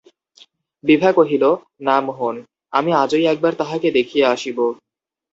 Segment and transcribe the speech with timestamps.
[0.83, 1.43] বিভা কহিল,
[1.79, 2.35] না মোহন,
[2.73, 4.57] আমি আজই একবার তাঁহাকে দেখিয়া আসিব।